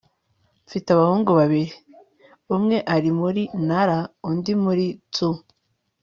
[0.65, 1.67] mfite abahungu babiri.
[2.55, 5.29] umwe ari muri nara undi muri tsu